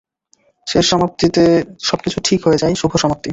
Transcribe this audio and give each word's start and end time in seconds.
শেষ 0.67 0.85
সমাপ্তি 0.89 1.27
তে, 1.29 1.45
সব 1.79 1.97
কিছু 1.97 2.17
ঠিক 2.23 2.39
হয়ে 2.47 2.57
জায়, 2.57 2.73
শুভ 2.75 2.91
সমাপ্তী। 2.95 3.29